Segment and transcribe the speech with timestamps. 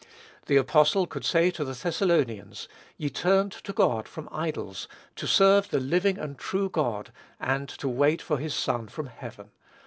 [0.47, 2.67] The apostle could say to the Thessalonians,
[2.97, 7.87] "Ye turned to God from idols, to serve the living and true God, and to
[7.87, 9.51] wait for his Son from heaven."